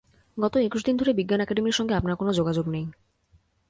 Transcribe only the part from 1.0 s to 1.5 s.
বিজ্ঞান